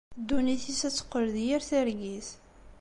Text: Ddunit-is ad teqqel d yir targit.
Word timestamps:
Ddunit-is 0.21 0.81
ad 0.87 0.93
teqqel 0.95 1.25
d 1.35 1.37
yir 1.45 1.61
targit. 1.69 2.29